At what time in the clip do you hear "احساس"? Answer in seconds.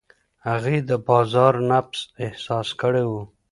2.25-2.67